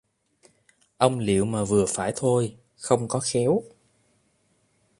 Ông 0.97 1.19
liệu 1.19 1.45
mà 1.45 1.63
vừa 1.63 1.85
phải 1.87 2.13
thôi 2.15 2.57
không 2.75 3.07
có 3.07 3.19
khéo 3.19 3.61